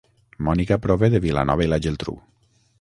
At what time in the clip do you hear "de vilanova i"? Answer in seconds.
1.15-1.71